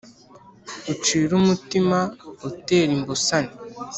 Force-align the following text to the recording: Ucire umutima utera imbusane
Ucire 0.91 1.33
umutima 1.41 1.99
utera 2.49 2.91
imbusane 2.97 3.51